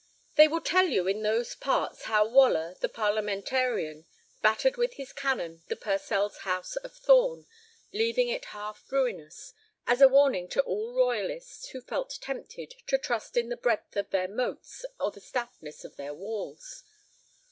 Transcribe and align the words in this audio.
XXIII 0.29 0.35
They 0.37 0.47
will 0.47 0.61
tell 0.61 0.87
you 0.87 1.05
in 1.07 1.21
those 1.21 1.53
parts 1.53 2.05
how 2.05 2.27
Waller, 2.27 2.73
the 2.79 2.89
parliamentarian, 2.89 4.07
battered 4.41 4.75
with 4.75 4.93
his 4.95 5.13
cannon 5.13 5.61
the 5.67 5.75
Purcells' 5.75 6.39
house 6.39 6.75
of 6.77 6.95
Thorn, 6.95 7.45
leaving 7.93 8.27
it 8.27 8.45
half 8.45 8.83
ruinous, 8.91 9.53
as 9.85 10.01
a 10.01 10.07
warning 10.07 10.47
to 10.47 10.61
all 10.63 10.91
royalists 10.95 11.69
who 11.69 11.81
felt 11.81 12.17
tempted 12.19 12.71
to 12.87 12.97
trust 12.97 13.37
in 13.37 13.49
the 13.49 13.55
breadth 13.57 13.95
of 13.95 14.09
their 14.09 14.27
moats 14.27 14.85
or 14.99 15.11
the 15.11 15.21
stoutness 15.21 15.83
of 15.85 15.97
their 15.97 16.15
walls. 16.15 16.83